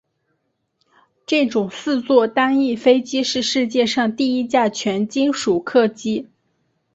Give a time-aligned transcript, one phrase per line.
[1.27, 6.27] 这种四座单翼飞机是世界上第一架全金属客机。